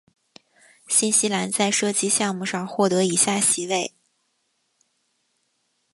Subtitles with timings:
[0.87, 3.93] 新西兰在射击项目上获得以下席位。